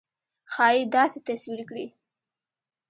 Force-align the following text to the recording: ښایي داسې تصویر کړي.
ښایي 0.51 0.81
داسې 0.95 1.17
تصویر 1.27 1.61
کړي. 1.69 1.87